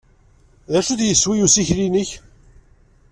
D 0.71 0.73
acu-t 0.79 1.01
yeswi 1.07 1.33
n 1.37 1.45
ussikel-nnek? 1.45 2.09